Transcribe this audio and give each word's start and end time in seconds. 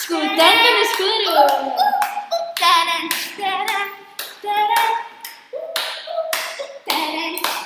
Escutando 0.00 0.70
no 0.72 0.80
escuro. 0.80 1.34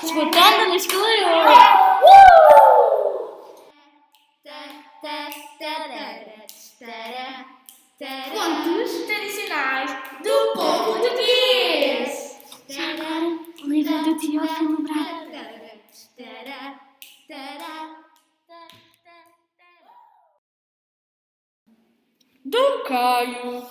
Escutando 0.03 0.63
no 0.67 0.75
escuro. 0.75 1.29
Contos 8.35 9.07
tradicionais 9.07 9.91
do 10.25 10.53
povo 10.55 10.99
português. 10.99 12.11
O 13.63 13.67
livro 13.69 14.03
do 14.03 14.19
Teófilo 14.19 14.83
Braga. 14.83 15.24
Caio. 22.85 23.67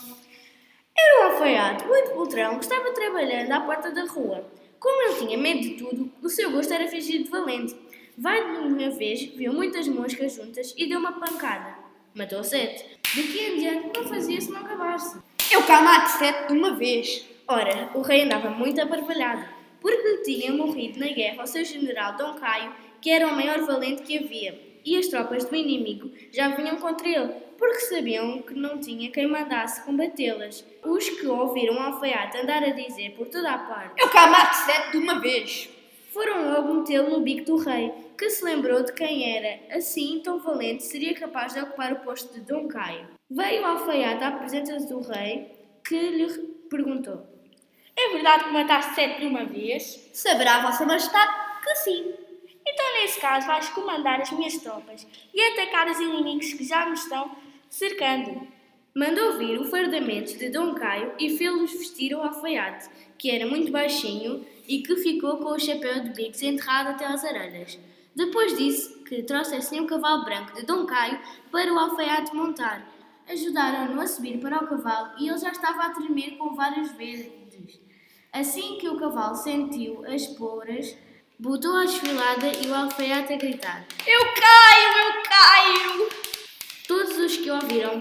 Era 0.98 1.20
um 1.20 1.32
alfaiate 1.32 1.86
muito 1.86 2.12
poltrão 2.12 2.58
que 2.58 2.66
estava 2.66 2.92
trabalhando 2.94 3.52
à 3.52 3.62
porta 3.62 3.92
da 3.92 4.06
rua. 4.06 4.44
Como 4.80 5.02
ele 5.04 5.28
tinha 5.28 5.38
medo 5.38 5.62
de 5.62 5.70
tudo, 5.76 6.12
o 6.22 6.28
seu 6.28 6.50
gosto 6.52 6.74
era 6.74 6.88
fingir 6.88 7.24
de 7.24 7.30
valente. 7.30 7.76
Vai 8.18 8.44
de 8.44 8.58
uma 8.58 8.90
vez, 8.90 9.24
viu 9.36 9.54
muitas 9.54 9.88
moscas 9.88 10.34
juntas 10.34 10.74
e 10.76 10.88
deu 10.88 11.00
uma 11.00 11.12
pancada. 11.12 11.76
Matou 12.16 12.44
sete. 12.44 12.86
Daqui 13.16 13.40
em 13.40 13.58
diante 13.60 13.96
não 13.96 14.08
fazia 14.08 14.42
se 14.42 14.52
não 14.52 14.62
acabasse. 14.62 15.20
Eu 15.52 15.62
cá 15.64 15.82
mato 15.82 16.10
sete 16.18 16.48
de 16.48 16.54
uma 16.58 16.76
vez. 16.76 17.24
Ora, 17.48 17.92
o 17.94 18.02
rei 18.02 18.24
andava 18.24 18.50
muito 18.50 18.82
aparvalhado, 18.82 19.46
porque 19.80 20.24
tinha 20.24 20.52
morrido 20.52 21.00
na 21.00 21.08
guerra 21.08 21.44
o 21.44 21.48
seu 21.48 21.64
general 21.64 22.18
Dom 22.18 22.34
Caio, 22.34 22.74
que 23.00 23.12
era 23.12 23.28
o 23.28 23.36
maior 23.36 23.60
valente 23.62 24.02
que 24.02 24.18
havia, 24.18 24.60
e 24.84 24.98
as 24.98 25.08
tropas 25.08 25.46
do 25.46 25.56
inimigo 25.56 26.12
já 26.32 26.50
vinham 26.50 26.78
contra 26.78 27.08
ele, 27.08 27.34
porque 27.64 27.80
sabiam 27.86 28.42
que 28.42 28.54
não 28.54 28.78
tinha 28.78 29.10
quem 29.10 29.26
mandasse 29.26 29.82
combatê-las. 29.84 30.66
Os 30.84 31.10
que 31.10 31.26
ouviram 31.26 31.76
o 31.76 31.80
alfaiate 31.80 32.38
andar 32.40 32.62
a 32.62 32.72
dizer 32.72 33.12
por 33.12 33.28
toda 33.28 33.50
a 33.50 33.58
parte, 33.58 34.02
Eu 34.02 34.10
cá 34.10 34.28
mato 34.28 34.54
sete 34.54 34.92
de 34.92 34.98
uma 34.98 35.22
vez. 35.22 35.70
foram 36.12 36.52
logo 36.52 36.74
metê-lo 36.74 37.10
no 37.10 37.22
bico 37.22 37.46
do 37.46 37.56
rei, 37.56 37.90
que 38.18 38.30
se 38.30 38.44
lembrou 38.44 38.84
de 38.84 38.92
quem 38.92 39.38
era, 39.38 39.78
assim 39.78 40.20
tão 40.22 40.40
valente 40.40 40.84
seria 40.84 41.14
capaz 41.14 41.54
de 41.54 41.62
ocupar 41.62 41.94
o 41.94 42.02
posto 42.02 42.34
de 42.34 42.42
Dom 42.42 42.68
Caio. 42.68 43.08
Veio 43.32 43.62
o 43.62 43.66
alfaiate 43.66 44.24
à 44.26 44.32
presença 44.32 44.78
do 44.86 45.00
rei, 45.00 45.50
que 45.88 45.96
lhe 45.98 46.28
perguntou. 46.70 47.26
É 47.96 48.10
verdade 48.10 48.44
que 48.44 48.52
mataste 48.52 48.94
sete 48.94 49.22
de 49.22 49.28
uma 49.28 49.46
vez? 49.46 50.10
Saberá 50.12 50.62
Vossa 50.64 50.86
Majestade 50.86 51.32
que 51.64 51.76
sim. 51.76 52.14
Então, 52.68 52.86
nesse 53.02 53.22
caso, 53.22 53.48
vais 53.48 53.70
comandar 53.70 54.20
as 54.20 54.32
minhas 54.32 54.58
tropas 54.58 55.08
e 55.34 55.42
atacar 55.54 55.88
os 55.90 56.00
inimigos 56.00 56.52
que 56.54 56.66
já 56.66 56.86
me 56.86 56.94
estão 56.94 57.32
cercando. 57.74 58.48
Mandou 58.96 59.40
vir 59.40 59.60
o 59.60 59.66
fardamento 59.66 60.38
de 60.38 60.50
Dom 60.50 60.76
Caio 60.76 61.14
e 61.20 61.36
fê-los 61.36 61.72
vestir 61.72 62.14
o 62.14 62.22
alfaiate, 62.22 62.88
que 63.18 63.32
era 63.32 63.48
muito 63.48 63.72
baixinho 63.72 64.46
e 64.68 64.84
que 64.84 64.96
ficou 64.98 65.38
com 65.38 65.54
o 65.54 65.60
chapéu 65.60 66.04
de 66.04 66.10
bicos 66.12 66.44
enterrado 66.44 66.90
até 66.90 67.06
às 67.06 67.24
orelhas. 67.24 67.80
Depois 68.16 68.56
disse 68.56 69.00
que 69.00 69.24
trouxessem 69.24 69.82
o 69.82 69.88
cavalo 69.88 70.24
branco 70.24 70.54
de 70.54 70.64
Dom 70.64 70.86
Caio 70.86 71.20
para 71.52 71.74
o 71.74 71.80
alfaiate 71.80 72.36
montar. 72.36 72.88
Ajudaram-no 73.28 74.00
a 74.00 74.06
subir 74.06 74.38
para 74.38 74.64
o 74.64 74.68
cavalo 74.68 75.14
e 75.18 75.28
ele 75.28 75.40
já 75.40 75.50
estava 75.50 75.82
a 75.84 75.90
tremer 75.90 76.38
com 76.38 76.54
várias 76.54 76.92
vezes. 76.92 77.32
Assim 78.32 78.78
que 78.78 78.88
o 78.88 78.98
cavalo 78.98 79.36
sentiu 79.36 80.06
as 80.06 80.24
esporas, 80.24 80.96
botou 81.40 81.76
a 81.76 81.86
desfilada 81.86 82.52
e 82.62 82.68
o 82.68 82.76
alfaiate 82.76 83.34
a 83.34 83.38
gritar. 83.38 83.86
Eu 84.06 84.20
caio, 84.20 85.08
eu 85.08 85.24
caio. 85.24 86.23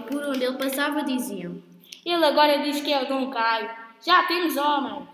Por 0.07 0.23
onde 0.25 0.43
ele 0.43 0.57
passava 0.57 1.03
diziam: 1.03 1.61
Ele 2.05 2.25
agora 2.25 2.59
diz 2.59 2.81
que 2.81 2.93
é 2.93 3.03
o 3.03 3.07
Dom 3.07 3.29
Caio. 3.31 3.69
Já 4.05 4.23
temos 4.23 4.55
homem. 4.57 5.07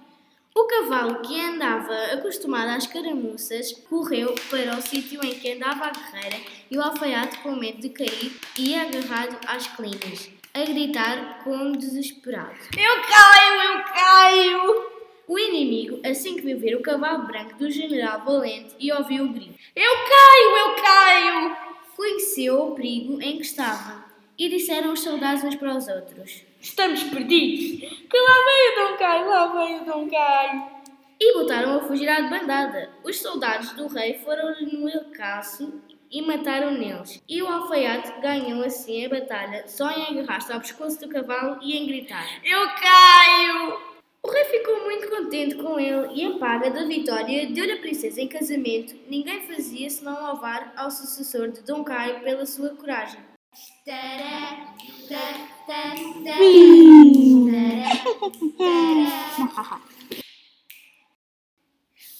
O 0.55 0.63
cavalo 0.65 1.21
que 1.21 1.39
andava 1.39 1.93
acostumado 2.13 2.69
às 2.69 2.85
caramuças 2.87 3.71
correu 3.89 4.35
para 4.49 4.77
o 4.77 4.81
sítio 4.81 5.23
em 5.23 5.35
que 5.39 5.53
andava 5.53 5.85
a 5.85 5.91
guerreira 5.91 6.37
e 6.69 6.77
o 6.77 6.81
alfaiate, 6.81 7.37
com 7.39 7.55
medo 7.55 7.79
de 7.79 7.89
cair, 7.89 8.35
ia 8.57 8.81
agarrado 8.81 9.37
às 9.47 9.67
clinas, 9.67 10.29
a 10.53 10.59
gritar 10.65 11.43
como 11.43 11.77
desesperado. 11.77 12.55
Eu 12.75 13.01
caio, 13.03 13.61
eu 13.77 13.83
caio. 13.93 14.89
O 15.27 15.37
inimigo, 15.37 15.99
assim 16.03 16.35
que 16.35 16.41
viu 16.41 16.59
ver 16.59 16.75
o 16.75 16.81
cavalo 16.81 17.27
branco 17.27 17.55
do 17.55 17.69
general 17.69 18.25
Valente 18.25 18.75
e 18.79 18.91
ouviu 18.91 19.25
o 19.25 19.29
grito, 19.29 19.53
Eu 19.75 19.91
caio, 19.93 20.57
eu 20.57 20.83
caio. 20.83 21.57
conheceu 21.95 22.59
o 22.63 22.75
perigo 22.75 23.21
em 23.21 23.37
que 23.37 23.43
estava 23.43 24.08
e 24.39 24.47
disseram 24.47 24.93
os 24.93 25.01
soldados 25.01 25.43
uns 25.43 25.55
para 25.55 25.75
os 25.75 25.87
outros. 25.89 26.45
Estamos 26.61 27.03
perdidos. 27.03 27.89
Que 28.09 28.17
lá 28.17 28.35
vem 28.45 28.71
o 28.71 28.89
Dom 28.89 28.97
Caio, 28.97 29.29
lá 29.29 29.47
vem 29.47 29.81
o 29.81 29.85
Dom 29.85 30.09
Caio. 30.09 30.79
E 31.19 31.33
botaram 31.33 31.75
a 31.75 31.81
fugir 31.81 32.07
à 32.07 32.29
bandada. 32.29 32.89
Os 33.03 33.19
soldados 33.19 33.73
do 33.73 33.87
rei 33.87 34.19
foram 34.19 34.55
no 34.61 34.87
elcaço 34.89 35.81
e 36.09 36.21
mataram 36.21 36.71
neles. 36.71 37.21
E 37.27 37.41
o 37.41 37.47
alfaiate 37.47 38.13
ganhou 38.21 38.63
assim 38.63 39.05
a 39.05 39.09
batalha 39.09 39.67
só 39.67 39.91
em 39.91 40.17
agarrar-se 40.17 40.53
ao 40.53 40.61
pescoço 40.61 41.01
do 41.01 41.09
cavalo 41.09 41.59
e 41.61 41.77
em 41.77 41.85
gritar. 41.85 42.25
Eu 42.43 42.65
caio. 42.69 43.89
O 44.23 44.31
rei 44.31 44.45
ficou 44.45 44.83
muito 44.83 45.09
contente 45.09 45.55
com 45.55 45.79
ele 45.79 46.13
e, 46.13 46.23
em 46.23 46.39
paga 46.39 46.69
da 46.69 46.85
vitória, 46.85 47.47
deu-lhe 47.47 47.73
a 47.73 47.79
princesa 47.79 48.21
em 48.21 48.27
casamento. 48.27 48.95
Ninguém 49.09 49.47
fazia 49.47 49.89
senão 49.89 50.27
louvar 50.27 50.73
ao 50.75 50.89
sucessor 50.89 51.49
de 51.49 51.61
Dom 51.61 51.83
Caio 51.83 52.21
pela 52.21 52.45
sua 52.45 52.69
coragem. 52.69 53.28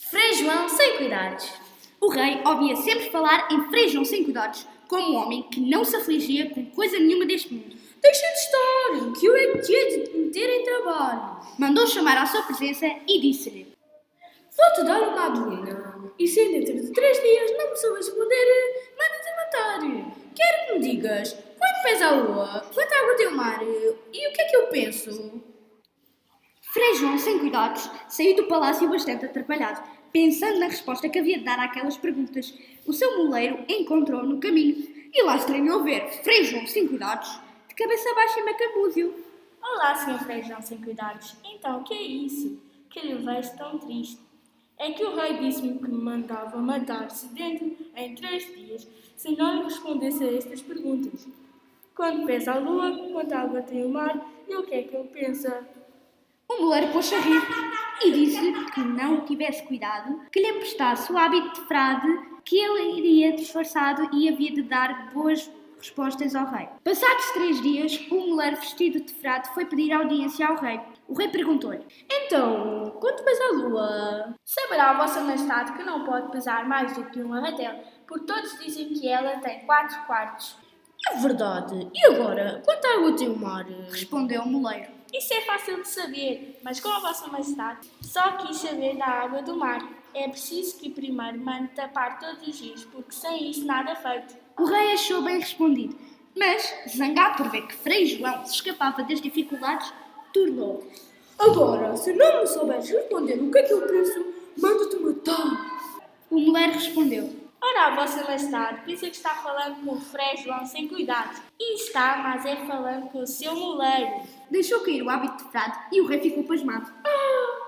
Frei 0.09 0.34
João 0.34 0.68
sem 0.68 0.97
cuidados. 0.97 1.53
O 2.01 2.09
rei 2.09 2.41
ouvia 2.44 2.75
sempre 2.75 3.12
falar 3.12 3.47
em 3.51 3.69
Frei 3.69 3.88
João 3.89 4.03
sem 4.03 4.23
cuidados, 4.23 4.66
como 4.88 5.12
um 5.12 5.16
homem 5.18 5.44
que 5.44 5.59
não 5.59 5.85
se 5.85 5.95
afligia 5.95 6.50
com 6.50 6.66
coisa 6.72 6.97
nenhuma 6.97 7.25
deste 7.25 7.53
mundo. 7.53 7.75
Deixa 8.01 8.25
de 8.25 8.39
estar, 8.39 9.19
que 9.19 9.25
eu 9.25 9.35
é 9.35 9.57
que 9.57 10.07
de 10.07 10.18
meter 10.18 10.50
em 10.50 10.63
trabalho. 10.63 11.39
Mandou 11.57 11.85
chamar 11.85 12.18
à 12.18 12.25
sua 12.25 12.41
presença 12.44 12.88
e 13.07 13.22
disse-lhe: 13.22 13.68
Vou-te 14.57 14.84
dar 14.84 15.01
uma 15.01 15.25
aduina. 15.28 16.00
E 16.18 16.28
se 16.28 16.44
dentro 16.50 16.73
de 16.73 16.91
três 16.91 17.22
dias 17.22 17.51
não 17.57 17.69
me 17.69 17.78
souberes 17.78 18.07
responder, 18.07 18.47
manda-te 18.97 19.35
matar. 19.35 20.08
Que 20.69 20.74
me 20.74 20.80
digas 20.81 21.34
quanto 21.34 21.84
pesa 21.84 22.07
a 22.09 22.12
lua, 22.12 22.62
quanta 22.72 22.96
água 22.96 23.16
tem 23.16 23.28
o 23.28 23.35
mar 23.35 23.59
e 23.63 24.28
o 24.28 24.34
que 24.34 24.41
é 24.41 24.46
que 24.46 24.56
eu 24.56 24.68
penso? 24.68 25.41
Frei 26.62 26.94
João, 26.94 27.18
sem 27.18 27.40
cuidados, 27.40 27.90
saiu 28.07 28.35
do 28.35 28.44
palácio 28.44 28.88
bastante 28.88 29.25
atrapalhado, 29.25 29.81
pensando 30.13 30.59
na 30.59 30.68
resposta 30.68 31.09
que 31.09 31.18
havia 31.18 31.40
de 31.40 31.44
dar 31.44 31.57
àquelas 31.57 31.97
perguntas. 31.97 32.53
O 32.85 32.94
seu 32.94 33.18
moleiro 33.18 33.66
encontrou 33.68 34.24
no 34.24 34.40
caminho 34.40 34.88
e 35.12 35.24
lá 35.24 35.38
estranhou 35.38 35.84
ver 35.84 36.07
Frei 36.24 36.44
João, 36.44 36.68
sem 36.68 36.88
cuidados, 36.88 37.40
de 37.68 37.74
cabeça 37.74 38.13
baixa 38.13 38.40
e 38.40 38.44
macambúzio. 38.44 39.25
Olá, 39.59 39.96
senhor 39.96 40.19
Feijão 40.19 40.62
sem 40.62 40.78
cuidados. 40.80 41.36
Então, 41.44 41.81
o 41.81 41.84
que 41.84 41.96
é 41.96 42.01
isso? 42.01 42.62
Que 42.91 43.00
lhe 43.00 43.16
vejo 43.16 43.57
tão 43.57 43.80
triste. 43.80 44.19
É 44.78 44.91
que 44.91 45.03
o 45.03 45.16
rei 45.16 45.40
disse-me 45.40 45.80
que 45.80 45.90
me 45.90 45.97
mandava 45.97 46.57
matar-se 46.57 47.28
dentro 47.30 47.75
em 48.01 48.15
três 48.15 48.45
dias 48.55 48.87
se 49.15 49.35
não 49.35 49.57
lhe 49.57 49.63
respondesse 49.63 50.23
a 50.23 50.33
estas 50.33 50.61
perguntas. 50.61 51.27
Quando 51.95 52.25
pesa 52.25 52.53
a 52.53 52.57
lua, 52.57 52.97
quanta 53.11 53.39
água 53.39 53.61
tem 53.61 53.85
o 53.85 53.89
mar 53.89 54.25
e 54.47 54.55
o 54.55 54.63
que 54.63 54.73
é 54.73 54.83
que 54.83 54.95
ele 54.95 55.09
pensa? 55.09 55.67
O 56.47 56.61
moleiro 56.61 56.91
pôs-se 56.91 57.13
a 57.13 57.19
rir 57.19 57.41
e 58.03 58.11
disse-lhe 58.11 58.71
que 58.71 58.79
não 58.79 59.25
tivesse 59.25 59.63
cuidado, 59.63 60.21
que 60.31 60.39
lhe 60.39 60.47
emprestasse 60.47 61.12
o 61.12 61.18
hábito 61.18 61.53
de 61.53 61.68
frade, 61.68 62.07
que 62.44 62.57
ele 62.57 62.97
iria 62.97 63.33
disfarçado 63.33 64.09
e 64.15 64.29
havia 64.29 64.51
de 64.51 64.63
dar 64.63 65.12
boas 65.13 65.51
respostas 65.79 66.35
ao 66.35 66.45
rei. 66.45 66.69
Passados 66.83 67.31
três 67.31 67.61
dias, 67.61 67.99
o 68.11 68.27
moleiro 68.27 68.57
vestido 68.57 68.99
de 68.99 69.13
frade 69.13 69.49
foi 69.53 69.65
pedir 69.65 69.91
audiência 69.91 70.47
ao 70.47 70.55
rei. 70.55 70.79
O 71.07 71.13
rei 71.13 71.29
perguntou-lhe: 71.29 71.85
Então, 72.09 72.95
quanto 72.99 73.23
pesa 73.23 73.43
a 73.45 73.51
lua? 73.53 74.35
Saberá 74.45 74.93
Vossa 74.93 75.21
Majestade 75.21 75.73
que 75.73 75.83
não 75.83 76.03
pode 76.03 76.31
pesar 76.31 76.67
mais 76.67 76.93
do 76.93 77.05
que 77.05 77.23
um 77.23 77.33
arratel, 77.33 77.83
porque 78.05 78.25
todos 78.25 78.59
dizem 78.59 78.89
que 78.89 79.07
ela 79.07 79.37
tem 79.37 79.65
quatro 79.65 79.99
quartos. 80.05 80.57
É 81.07 81.15
verdade. 81.15 81.89
E 81.93 82.05
agora, 82.07 82.61
quanta 82.65 82.87
água 82.95 83.15
tem 83.15 83.29
o 83.29 83.37
mar? 83.37 83.65
Respondeu 83.89 84.41
o 84.41 84.47
moleiro. 84.47 84.91
Isso 85.11 85.33
é 85.33 85.41
fácil 85.41 85.81
de 85.81 85.87
saber, 85.87 86.59
mas 86.63 86.79
com 86.79 86.89
a 86.89 86.99
Vossa 86.99 87.27
Majestade 87.27 87.89
só 88.01 88.33
quis 88.33 88.57
saber 88.57 88.95
da 88.95 89.07
água 89.07 89.41
do 89.41 89.55
mar. 89.57 89.79
É 90.13 90.27
preciso 90.27 90.77
que 90.77 90.89
primeiro 90.89 91.39
mande 91.39 91.69
tapar 91.69 92.19
todos 92.19 92.47
os 92.47 92.55
dias, 92.57 92.83
porque 92.85 93.11
sem 93.11 93.49
isso 93.49 93.65
nada 93.65 93.91
é 93.91 93.95
feito. 93.95 94.35
O 94.59 94.65
rei 94.65 94.94
achou 94.94 95.21
bem 95.21 95.39
respondido, 95.39 95.95
mas, 96.38 96.73
zangado 96.95 97.38
por 97.38 97.50
ver 97.50 97.65
que 97.65 97.75
Frei 97.75 98.06
João 98.06 98.45
se 98.45 98.56
escapava 98.56 99.03
das 99.03 99.21
dificuldades, 99.21 99.91
tornou. 100.33 100.85
Agora, 101.39 101.95
se 101.95 102.11
não 102.13 102.41
me 102.41 102.47
souberes 102.47 102.89
responder 102.89 103.41
o 103.41 103.50
que 103.50 103.59
é 103.59 103.63
que 103.63 103.73
eu 103.73 103.81
penso, 103.81 104.25
mando-te 104.57 104.97
matar. 104.97 105.79
O 106.29 106.39
moleiro 106.39 106.69
moleiro 106.69 106.73
respondeu: 106.73 107.29
Ora, 107.61 107.88
a 107.88 107.95
vossa 107.95 108.23
majestade, 108.23 108.81
pensa 108.85 109.09
que 109.09 109.15
está 109.15 109.35
falando 109.35 109.83
com 109.83 109.95
o 109.95 110.01
Frei 110.01 110.38
João 110.38 110.65
sem 110.65 110.88
cuidado. 110.88 111.41
E 111.59 111.75
está, 111.75 112.17
mas 112.17 112.45
é 112.45 112.55
falando 112.65 113.09
com 113.09 113.19
o 113.19 113.27
seu 113.27 113.55
moleiro. 113.55 114.23
Deixou 114.51 114.81
cair 114.81 115.01
o 115.01 115.09
hábito 115.09 115.44
de 115.44 115.51
frade 115.51 115.79
e 115.91 116.01
o 116.01 116.05
rei 116.05 116.19
ficou 116.19 116.44
pasmado. 116.44 116.91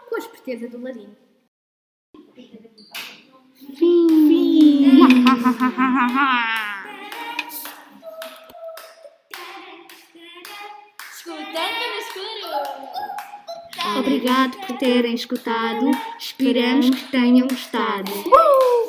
Com 0.09 0.15
a 0.15 0.19
esperteza 0.19 0.67
do 0.67 0.81
ladino. 0.81 1.15
Escutando 11.11 11.45
no 11.91 11.99
escuro. 11.99 13.01
Obrigado 13.99 14.57
por 14.65 14.77
terem 14.77 15.13
escutado. 15.13 15.91
Esperamos 16.17 16.89
que 16.89 17.11
tenham 17.11 17.47
gostado. 17.47 18.11
Escutando 18.11 18.80